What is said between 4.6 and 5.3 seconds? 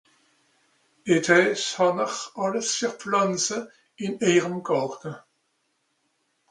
Gàrte?